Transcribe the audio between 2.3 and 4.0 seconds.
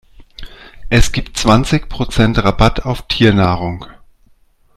Rabatt auf Tiernahrung.